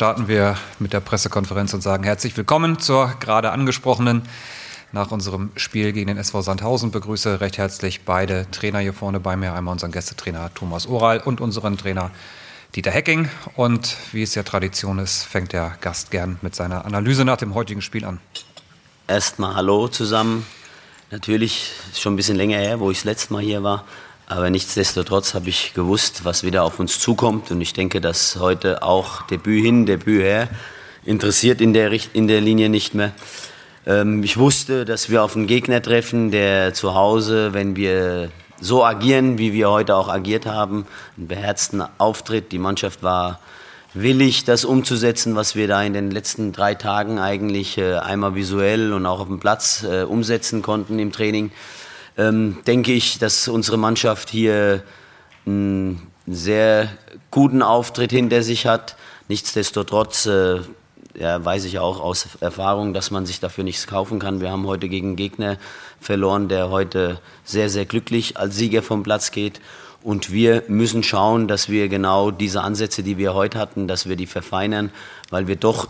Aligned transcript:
starten 0.00 0.28
wir 0.28 0.56
mit 0.78 0.94
der 0.94 1.00
Pressekonferenz 1.00 1.74
und 1.74 1.82
sagen 1.82 2.04
herzlich 2.04 2.34
willkommen 2.34 2.78
zur 2.78 3.12
gerade 3.20 3.50
angesprochenen. 3.50 4.22
Nach 4.92 5.10
unserem 5.10 5.50
Spiel 5.56 5.92
gegen 5.92 6.06
den 6.06 6.16
SV 6.16 6.40
Sandhausen 6.40 6.90
begrüße 6.90 7.42
recht 7.42 7.58
herzlich 7.58 8.06
beide 8.06 8.50
Trainer 8.50 8.78
hier 8.78 8.94
vorne 8.94 9.20
bei 9.20 9.36
mir. 9.36 9.52
Einmal 9.52 9.72
unseren 9.72 9.92
Gästetrainer 9.92 10.54
Thomas 10.54 10.86
Oral 10.86 11.18
und 11.18 11.42
unseren 11.42 11.76
Trainer 11.76 12.10
Dieter 12.74 12.90
Hecking. 12.90 13.28
Und 13.56 13.98
wie 14.12 14.22
es 14.22 14.34
ja 14.34 14.42
Tradition 14.42 14.98
ist, 14.98 15.24
fängt 15.24 15.52
der 15.52 15.76
Gast 15.82 16.10
gern 16.10 16.38
mit 16.40 16.54
seiner 16.54 16.86
Analyse 16.86 17.26
nach 17.26 17.36
dem 17.36 17.54
heutigen 17.54 17.82
Spiel 17.82 18.06
an. 18.06 18.20
Erstmal 19.06 19.54
Hallo 19.54 19.88
zusammen. 19.88 20.46
Natürlich 21.10 21.72
ist 21.92 22.00
schon 22.00 22.14
ein 22.14 22.16
bisschen 22.16 22.38
länger 22.38 22.56
her, 22.56 22.80
wo 22.80 22.90
ich 22.90 23.00
das 23.00 23.04
letzte 23.04 23.34
Mal 23.34 23.42
hier 23.42 23.62
war. 23.62 23.84
Aber 24.30 24.48
nichtsdestotrotz 24.48 25.34
habe 25.34 25.48
ich 25.48 25.74
gewusst, 25.74 26.24
was 26.24 26.44
wieder 26.44 26.62
auf 26.62 26.78
uns 26.78 27.00
zukommt. 27.00 27.50
Und 27.50 27.60
ich 27.60 27.72
denke, 27.72 28.00
dass 28.00 28.36
heute 28.36 28.84
auch 28.84 29.22
Debüt 29.22 29.64
hin, 29.64 29.86
Debüt 29.86 30.22
her 30.22 30.48
interessiert 31.04 31.60
in 31.60 31.72
der, 31.72 31.90
in 32.12 32.28
der 32.28 32.40
Linie 32.40 32.68
nicht 32.68 32.94
mehr. 32.94 33.10
Ähm, 33.86 34.22
ich 34.22 34.36
wusste, 34.36 34.84
dass 34.84 35.10
wir 35.10 35.24
auf 35.24 35.34
einen 35.34 35.48
Gegner 35.48 35.82
treffen, 35.82 36.30
der 36.30 36.72
zu 36.74 36.94
Hause, 36.94 37.54
wenn 37.54 37.74
wir 37.74 38.30
so 38.60 38.84
agieren, 38.84 39.36
wie 39.38 39.52
wir 39.52 39.68
heute 39.68 39.96
auch 39.96 40.08
agiert 40.08 40.46
haben, 40.46 40.86
einen 41.16 41.26
beherzten 41.26 41.82
Auftritt. 41.98 42.52
Die 42.52 42.60
Mannschaft 42.60 43.02
war 43.02 43.40
willig, 43.94 44.44
das 44.44 44.64
umzusetzen, 44.64 45.34
was 45.34 45.56
wir 45.56 45.66
da 45.66 45.82
in 45.82 45.92
den 45.92 46.12
letzten 46.12 46.52
drei 46.52 46.76
Tagen 46.76 47.18
eigentlich 47.18 47.78
äh, 47.78 47.96
einmal 47.96 48.36
visuell 48.36 48.92
und 48.92 49.06
auch 49.06 49.18
auf 49.18 49.26
dem 49.26 49.40
Platz 49.40 49.82
äh, 49.82 50.04
umsetzen 50.04 50.62
konnten 50.62 51.00
im 51.00 51.10
Training 51.10 51.50
ähm, 52.16 52.58
denke 52.66 52.92
ich, 52.92 53.18
dass 53.18 53.48
unsere 53.48 53.76
Mannschaft 53.76 54.30
hier 54.30 54.82
einen 55.46 56.10
sehr 56.26 56.88
guten 57.30 57.62
Auftritt 57.62 58.10
hinter 58.10 58.42
sich 58.42 58.66
hat. 58.66 58.96
Nichtsdestotrotz 59.28 60.26
äh, 60.26 60.60
ja, 61.18 61.44
weiß 61.44 61.64
ich 61.64 61.78
auch 61.78 62.00
aus 62.00 62.28
Erfahrung, 62.40 62.94
dass 62.94 63.10
man 63.10 63.26
sich 63.26 63.40
dafür 63.40 63.64
nichts 63.64 63.86
kaufen 63.86 64.18
kann. 64.18 64.40
Wir 64.40 64.50
haben 64.50 64.66
heute 64.66 64.88
gegen 64.88 65.08
einen 65.08 65.16
Gegner 65.16 65.58
verloren, 66.00 66.48
der 66.48 66.70
heute 66.70 67.20
sehr, 67.44 67.68
sehr 67.68 67.84
glücklich 67.84 68.36
als 68.36 68.56
Sieger 68.56 68.82
vom 68.82 69.02
Platz 69.02 69.30
geht. 69.30 69.60
Und 70.02 70.32
wir 70.32 70.62
müssen 70.68 71.02
schauen, 71.02 71.46
dass 71.46 71.68
wir 71.68 71.88
genau 71.88 72.30
diese 72.30 72.62
Ansätze, 72.62 73.02
die 73.02 73.18
wir 73.18 73.34
heute 73.34 73.58
hatten, 73.58 73.86
dass 73.86 74.08
wir 74.08 74.16
die 74.16 74.26
verfeinern, 74.26 74.90
weil 75.28 75.46
wir 75.46 75.56
doch 75.56 75.88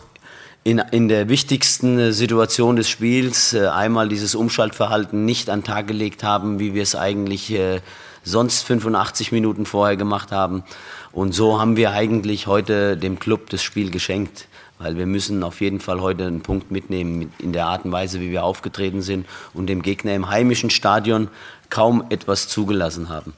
in, 0.62 0.78
in 0.90 1.08
der 1.08 1.28
wichtigsten 1.28 1.98
äh, 1.98 2.12
Situation 2.12 2.76
des 2.76 2.88
Spiels 2.88 3.54
äh, 3.54 3.66
einmal 3.68 4.08
dieses 4.08 4.34
Umschaltverhalten 4.34 5.24
nicht 5.24 5.48
an 5.48 5.64
Tag 5.64 5.86
gelegt 5.86 6.22
haben, 6.22 6.58
wie 6.58 6.74
wir 6.74 6.82
es 6.82 6.94
eigentlich 6.94 7.50
äh, 7.52 7.80
sonst 8.22 8.64
85 8.64 9.32
Minuten 9.32 9.64
vorher 9.64 9.96
gemacht 9.96 10.32
haben. 10.32 10.62
Und 11.12 11.32
so 11.34 11.58
haben 11.58 11.76
wir 11.76 11.92
eigentlich 11.92 12.46
heute 12.46 12.96
dem 12.96 13.18
Club 13.18 13.48
das 13.50 13.62
Spiel 13.62 13.90
geschenkt, 13.90 14.48
weil 14.78 14.98
wir 14.98 15.06
müssen 15.06 15.42
auf 15.42 15.60
jeden 15.62 15.80
Fall 15.80 16.00
heute 16.00 16.26
einen 16.26 16.42
Punkt 16.42 16.70
mitnehmen 16.70 17.32
in 17.38 17.52
der 17.52 17.66
Art 17.66 17.86
und 17.86 17.92
Weise, 17.92 18.20
wie 18.20 18.30
wir 18.30 18.44
aufgetreten 18.44 19.00
sind 19.00 19.26
und 19.54 19.66
dem 19.66 19.82
Gegner 19.82 20.14
im 20.14 20.28
heimischen 20.28 20.70
Stadion 20.70 21.28
kaum 21.70 22.04
etwas 22.10 22.48
zugelassen 22.48 23.08
haben. 23.08 23.32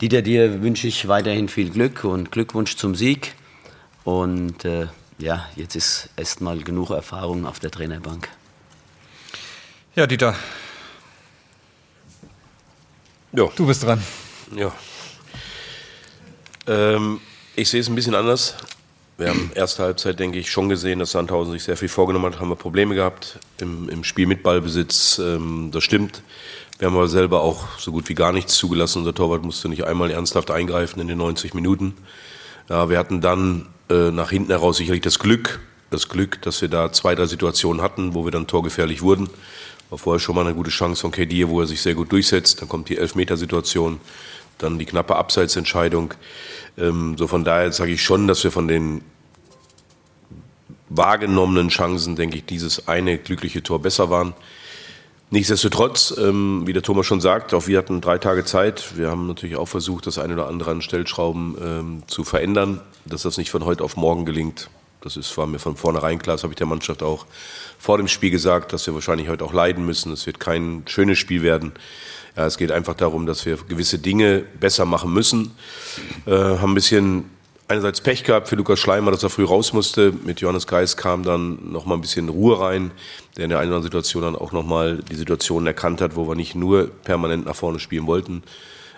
Dieter, 0.00 0.22
dir 0.22 0.62
wünsche 0.62 0.86
ich 0.86 1.08
weiterhin 1.08 1.48
viel 1.48 1.70
Glück 1.70 2.04
und 2.04 2.30
Glückwunsch 2.30 2.76
zum 2.76 2.94
Sieg 2.94 3.34
und 4.04 4.64
äh, 4.64 4.86
ja, 5.18 5.48
jetzt 5.56 5.74
ist 5.74 6.08
erstmal 6.16 6.62
genug 6.62 6.90
Erfahrung 6.90 7.46
auf 7.46 7.58
der 7.58 7.70
Trainerbank. 7.70 8.28
Ja, 9.94 10.06
Dieter. 10.06 10.34
Ja. 13.32 13.48
Du 13.56 13.66
bist 13.66 13.82
dran. 13.82 14.02
Ja. 14.56 14.72
Ähm, 16.66 17.20
ich 17.56 17.68
sehe 17.68 17.80
es 17.80 17.88
ein 17.88 17.94
bisschen 17.94 18.14
anders. 18.14 18.54
Wir 19.16 19.30
haben 19.30 19.50
erste 19.54 19.82
Halbzeit, 19.82 20.20
denke 20.20 20.38
ich, 20.38 20.50
schon 20.50 20.68
gesehen, 20.68 21.00
dass 21.00 21.10
Sandhausen 21.10 21.52
sich 21.52 21.64
sehr 21.64 21.76
viel 21.76 21.88
vorgenommen 21.88 22.32
hat. 22.32 22.40
Haben 22.40 22.50
wir 22.50 22.56
Probleme 22.56 22.94
gehabt 22.94 23.40
im, 23.60 23.88
im 23.88 24.04
Spiel 24.04 24.28
mit 24.28 24.44
Ballbesitz. 24.44 25.18
Ähm, 25.18 25.70
das 25.72 25.82
stimmt. 25.82 26.22
Wir 26.78 26.86
haben 26.86 26.94
aber 26.94 27.08
selber 27.08 27.40
auch 27.42 27.76
so 27.78 27.90
gut 27.90 28.08
wie 28.08 28.14
gar 28.14 28.32
nichts 28.32 28.54
zugelassen. 28.54 28.98
Unser 29.00 29.14
Torwart 29.14 29.42
musste 29.42 29.68
nicht 29.68 29.84
einmal 29.84 30.12
ernsthaft 30.12 30.52
eingreifen 30.52 31.00
in 31.00 31.08
den 31.08 31.18
90 31.18 31.52
Minuten. 31.54 31.96
Ja, 32.68 32.88
wir 32.88 32.98
hatten 32.98 33.20
dann 33.20 33.66
äh, 33.90 34.10
nach 34.10 34.30
hinten 34.30 34.50
heraus 34.50 34.76
sicherlich 34.76 35.02
das 35.02 35.18
Glück, 35.18 35.60
das 35.90 36.08
Glück, 36.08 36.42
dass 36.42 36.60
wir 36.60 36.68
da 36.68 36.92
zwei, 36.92 37.14
drei 37.14 37.26
Situationen 37.26 37.82
hatten, 37.82 38.14
wo 38.14 38.24
wir 38.24 38.30
dann 38.30 38.46
torgefährlich 38.46 39.02
wurden. 39.02 39.30
War 39.90 39.98
vorher 39.98 40.20
schon 40.20 40.34
mal 40.34 40.44
eine 40.44 40.54
gute 40.54 40.70
Chance 40.70 41.00
von 41.00 41.10
Kedir, 41.10 41.48
wo 41.48 41.60
er 41.60 41.66
sich 41.66 41.80
sehr 41.80 41.94
gut 41.94 42.12
durchsetzt. 42.12 42.60
Dann 42.60 42.68
kommt 42.68 42.90
die 42.90 42.98
Elfmetersituation, 42.98 44.00
dann 44.58 44.78
die 44.78 44.84
knappe 44.84 45.16
Abseitsentscheidung. 45.16 46.14
Ähm, 46.76 47.16
so 47.16 47.26
von 47.26 47.44
daher 47.44 47.72
sage 47.72 47.92
ich 47.92 48.02
schon, 48.02 48.28
dass 48.28 48.44
wir 48.44 48.52
von 48.52 48.68
den 48.68 49.02
wahrgenommenen 50.90 51.68
Chancen, 51.68 52.16
denke 52.16 52.38
ich, 52.38 52.44
dieses 52.44 52.88
eine 52.88 53.18
glückliche 53.18 53.62
Tor 53.62 53.80
besser 53.80 54.10
waren. 54.10 54.34
Nichtsdestotrotz, 55.30 56.14
ähm, 56.16 56.62
wie 56.64 56.72
der 56.72 56.82
Thomas 56.82 57.04
schon 57.04 57.20
sagt, 57.20 57.52
auch 57.52 57.66
wir 57.66 57.76
hatten 57.76 58.00
drei 58.00 58.16
Tage 58.16 58.46
Zeit. 58.46 58.96
Wir 58.96 59.10
haben 59.10 59.26
natürlich 59.26 59.56
auch 59.56 59.68
versucht, 59.68 60.06
das 60.06 60.18
eine 60.18 60.32
oder 60.32 60.46
andere 60.46 60.70
an 60.70 60.80
Stellschrauben 60.80 61.56
ähm, 61.60 62.02
zu 62.06 62.24
verändern. 62.24 62.80
Dass 63.04 63.22
das 63.22 63.36
nicht 63.36 63.50
von 63.50 63.64
heute 63.66 63.84
auf 63.84 63.96
morgen 63.96 64.24
gelingt, 64.24 64.70
das 65.02 65.16
ist, 65.16 65.36
war 65.36 65.46
mir 65.46 65.58
von 65.58 65.76
vornherein 65.76 66.18
klar. 66.18 66.36
Das 66.36 66.44
habe 66.44 66.54
ich 66.54 66.58
der 66.58 66.66
Mannschaft 66.66 67.02
auch 67.02 67.26
vor 67.78 67.98
dem 67.98 68.08
Spiel 68.08 68.30
gesagt, 68.30 68.72
dass 68.72 68.86
wir 68.86 68.94
wahrscheinlich 68.94 69.28
heute 69.28 69.44
auch 69.44 69.52
leiden 69.52 69.84
müssen. 69.84 70.12
Es 70.12 70.26
wird 70.26 70.40
kein 70.40 70.82
schönes 70.86 71.18
Spiel 71.18 71.42
werden. 71.42 71.72
Ja, 72.34 72.46
es 72.46 72.56
geht 72.56 72.72
einfach 72.72 72.94
darum, 72.94 73.26
dass 73.26 73.44
wir 73.44 73.58
gewisse 73.68 73.98
Dinge 73.98 74.44
besser 74.58 74.86
machen 74.86 75.12
müssen. 75.12 75.52
Äh, 76.26 76.30
haben 76.30 76.72
ein 76.72 76.74
bisschen 76.74 77.24
einerseits 77.68 78.00
Pech 78.00 78.24
gehabt 78.24 78.48
für 78.48 78.56
Lukas 78.56 78.80
Schleimer, 78.80 79.10
dass 79.10 79.22
er 79.22 79.30
früh 79.30 79.44
raus 79.44 79.72
musste. 79.72 80.12
Mit 80.24 80.40
Johannes 80.40 80.66
Geis 80.66 80.96
kam 80.96 81.22
dann 81.22 81.70
noch 81.70 81.84
mal 81.84 81.94
ein 81.94 82.00
bisschen 82.00 82.28
Ruhe 82.28 82.58
rein, 82.58 82.90
der 83.36 83.44
in 83.44 83.50
der 83.50 83.58
einen 83.58 83.68
oder 83.68 83.76
anderen 83.76 83.82
Situation 83.82 84.22
dann 84.22 84.36
auch 84.36 84.52
noch 84.52 84.64
mal 84.64 84.96
die 84.96 85.14
Situation 85.14 85.66
erkannt 85.66 86.00
hat, 86.00 86.16
wo 86.16 86.26
wir 86.26 86.34
nicht 86.34 86.54
nur 86.54 86.88
permanent 86.88 87.44
nach 87.44 87.54
vorne 87.54 87.78
spielen 87.78 88.06
wollten. 88.06 88.42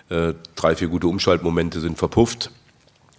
Äh, 0.09 0.33
drei, 0.55 0.75
vier 0.75 0.87
gute 0.87 1.07
Umschaltmomente 1.07 1.79
sind 1.81 1.97
verpufft 1.97 2.49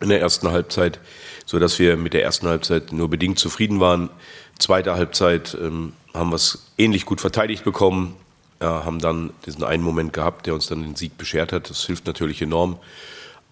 in 0.00 0.08
der 0.08 0.20
ersten 0.20 0.50
Halbzeit, 0.50 0.98
so 1.46 1.58
dass 1.58 1.78
wir 1.78 1.96
mit 1.96 2.12
der 2.14 2.24
ersten 2.24 2.48
Halbzeit 2.48 2.92
nur 2.92 3.08
bedingt 3.08 3.38
zufrieden 3.38 3.78
waren. 3.78 4.10
Zweite 4.58 4.94
Halbzeit 4.94 5.56
ähm, 5.60 5.92
haben 6.14 6.30
wir 6.30 6.36
es 6.36 6.72
ähnlich 6.78 7.04
gut 7.04 7.20
verteidigt 7.20 7.62
bekommen, 7.62 8.16
ja, 8.60 8.84
haben 8.84 9.00
dann 9.00 9.30
diesen 9.46 9.64
einen 9.64 9.82
Moment 9.82 10.12
gehabt, 10.12 10.46
der 10.46 10.54
uns 10.54 10.66
dann 10.66 10.82
den 10.82 10.96
Sieg 10.96 11.18
beschert 11.18 11.52
hat. 11.52 11.68
Das 11.68 11.84
hilft 11.84 12.06
natürlich 12.06 12.40
enorm. 12.42 12.78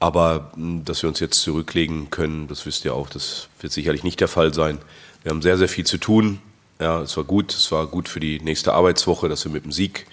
Aber 0.01 0.51
hm, 0.55 0.85
dass 0.85 1.03
wir 1.03 1.09
uns 1.09 1.21
jetzt 1.21 1.41
zurücklegen 1.41 2.11
können, 2.11 2.49
das 2.49 2.67
wisst 2.67 2.85
ihr 2.85 2.95
auch, 2.95 3.09
das 3.09 3.49
wird 3.61 3.73
sicherlich 3.73 4.03
nicht 4.03 4.19
der 4.19 4.29
Fall 4.29 4.53
sein. 4.53 4.79
Wir 5.23 5.31
haben 5.31 5.43
sehr, 5.43 5.59
sehr 5.59 5.69
viel 5.69 5.87
zu 5.87 5.99
tun. 5.99 6.41
Ja, 6.81 7.03
es 7.03 7.17
war 7.17 7.25
gut, 7.25 7.53
es 7.53 7.71
war 7.71 7.87
gut 7.87 8.09
für 8.09 8.21
die 8.21 8.41
nächste 8.41 8.73
Arbeitswoche, 8.73 9.29
dass 9.29 9.45
wir 9.45 9.53
mit 9.53 9.65
dem 9.65 9.73
Sieg 9.73 10.07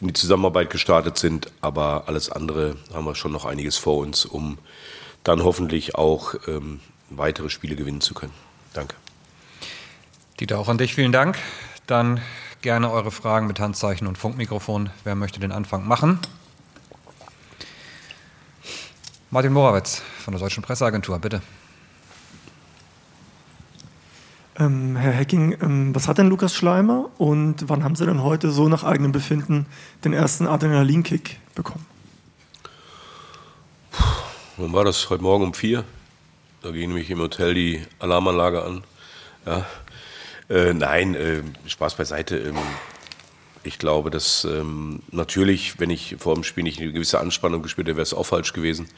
in 0.00 0.08
die 0.08 0.14
Zusammenarbeit 0.14 0.70
gestartet 0.70 1.18
sind. 1.18 1.52
Aber 1.60 2.04
alles 2.06 2.32
andere 2.32 2.76
haben 2.92 3.04
wir 3.04 3.14
schon 3.14 3.32
noch 3.32 3.44
einiges 3.44 3.76
vor 3.76 3.98
uns, 3.98 4.24
um 4.24 4.56
dann 5.24 5.44
hoffentlich 5.44 5.94
auch 5.94 6.34
ähm, 6.48 6.80
weitere 7.10 7.50
Spiele 7.50 7.76
gewinnen 7.76 8.00
zu 8.00 8.14
können. 8.14 8.32
Danke. 8.72 8.94
Dieter, 10.40 10.58
auch 10.58 10.68
an 10.68 10.78
dich 10.78 10.94
vielen 10.94 11.12
Dank. 11.12 11.38
Dann 11.86 12.22
gerne 12.62 12.90
eure 12.90 13.10
Fragen 13.10 13.46
mit 13.46 13.60
Handzeichen 13.60 14.06
und 14.06 14.16
Funkmikrofon. 14.16 14.90
Wer 15.04 15.14
möchte 15.14 15.40
den 15.40 15.52
Anfang 15.52 15.86
machen? 15.86 16.20
Martin 19.30 19.52
Morawetz 19.52 20.02
von 20.20 20.32
der 20.32 20.40
Deutschen 20.40 20.62
Presseagentur, 20.62 21.18
bitte. 21.18 21.42
Ähm, 24.58 24.96
Herr 24.96 25.12
Hecking, 25.12 25.56
ähm, 25.60 25.94
was 25.94 26.06
hat 26.06 26.18
denn 26.18 26.28
Lukas 26.28 26.54
Schleimer 26.54 27.10
und 27.18 27.68
wann 27.68 27.82
haben 27.82 27.96
Sie 27.96 28.06
denn 28.06 28.22
heute 28.22 28.50
so 28.50 28.68
nach 28.68 28.84
eigenem 28.84 29.10
Befinden 29.10 29.66
den 30.04 30.12
ersten 30.12 30.46
Adrenalinkick 30.46 31.40
bekommen? 31.56 31.84
Puh, 33.90 34.04
wann 34.58 34.72
war 34.72 34.84
das? 34.84 35.10
Heute 35.10 35.24
Morgen 35.24 35.44
um 35.44 35.54
vier. 35.54 35.84
Da 36.62 36.70
ging 36.70 36.88
nämlich 36.88 37.10
im 37.10 37.18
Hotel 37.18 37.52
die 37.52 37.82
Alarmanlage 37.98 38.64
an. 38.64 38.84
Ja. 39.44 39.66
Äh, 40.48 40.72
nein, 40.72 41.16
äh, 41.16 41.42
Spaß 41.66 41.96
beiseite. 41.96 42.38
Ähm, 42.38 42.56
ich 43.66 43.78
glaube, 43.78 44.10
dass 44.10 44.44
ähm, 44.44 45.00
natürlich, 45.10 45.80
wenn 45.80 45.90
ich 45.90 46.16
vor 46.18 46.34
dem 46.34 46.44
Spiel 46.44 46.64
nicht 46.64 46.80
eine 46.80 46.92
gewisse 46.92 47.18
Anspannung 47.20 47.62
gespürt 47.62 47.88
hätte, 47.88 47.96
wäre 47.96 48.04
es 48.04 48.14
auch 48.14 48.24
falsch 48.24 48.52
gewesen. 48.52 48.88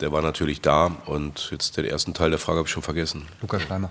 Der 0.00 0.12
war 0.12 0.22
natürlich 0.22 0.60
da 0.60 0.96
und 1.06 1.48
jetzt 1.50 1.76
den 1.76 1.84
ersten 1.84 2.14
Teil 2.14 2.30
der 2.30 2.38
Frage 2.38 2.58
habe 2.58 2.66
ich 2.66 2.72
schon 2.72 2.82
vergessen. 2.82 3.26
Lukas 3.40 3.62
Schleimer. 3.62 3.90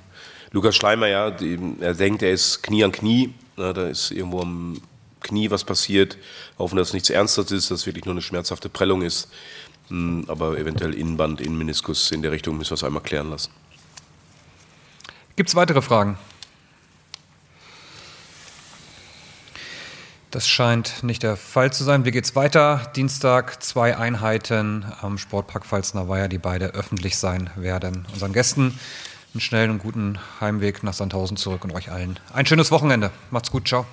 Lukas 0.51 0.75
Schleimer, 0.75 1.07
ja, 1.07 1.31
die, 1.31 1.57
er 1.79 1.95
denkt, 1.95 2.21
er 2.21 2.31
ist 2.31 2.61
Knie 2.61 2.83
an 2.83 2.91
Knie. 2.91 3.33
Na, 3.55 3.73
da 3.73 3.87
ist 3.87 4.11
irgendwo 4.11 4.41
am 4.41 4.81
Knie 5.21 5.49
was 5.49 5.63
passiert. 5.63 6.17
Hoffen, 6.59 6.75
dass 6.75 6.89
es 6.89 6.93
nichts 6.93 7.09
Ernstes 7.09 7.51
ist, 7.51 7.71
dass 7.71 7.81
es 7.81 7.85
wirklich 7.85 8.05
nur 8.05 8.13
eine 8.13 8.21
schmerzhafte 8.21 8.69
Prellung 8.69 9.01
ist. 9.01 9.29
Hm, 9.87 10.25
aber 10.27 10.57
eventuell 10.57 10.93
Innenband, 10.93 11.41
Innenmeniskus 11.41 12.11
in 12.11 12.21
der 12.21 12.31
Richtung 12.31 12.57
müssen 12.57 12.71
wir 12.71 12.75
es 12.75 12.83
einmal 12.83 13.01
klären 13.01 13.29
lassen. 13.29 13.51
Gibt 15.35 15.49
es 15.49 15.55
weitere 15.55 15.81
Fragen? 15.81 16.17
Das 20.33 20.47
scheint 20.47 21.03
nicht 21.03 21.21
der 21.21 21.37
Fall 21.37 21.71
zu 21.71 21.83
sein. 21.83 22.05
Wie 22.05 22.11
geht's 22.11 22.35
weiter? 22.35 22.91
Dienstag 22.95 23.61
zwei 23.61 23.97
Einheiten 23.97 24.83
am 24.99 25.19
Sportpark 25.19 25.63
Pfalzner 25.63 26.09
Weiher, 26.09 26.27
die 26.27 26.39
beide 26.39 26.73
öffentlich 26.73 27.17
sein 27.17 27.51
werden. 27.55 28.07
Unseren 28.11 28.33
Gästen 28.33 28.79
einen 29.35 29.41
schnellen 29.41 29.69
und 29.69 29.77
guten 29.77 30.17
Heimweg 30.41 30.81
nach 30.81 30.93
Sandhausen 30.93 31.37
zurück 31.37 31.63
und 31.63 31.71
euch 31.75 31.91
allen 31.91 32.19
ein 32.33 32.47
schönes 32.47 32.71
Wochenende. 32.71 33.11
Macht's 33.29 33.51
gut, 33.51 33.67
ciao. 33.67 33.85